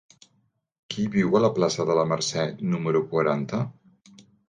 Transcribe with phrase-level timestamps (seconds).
[0.93, 3.65] Qui viu a la plaça de la Mercè número quaranta?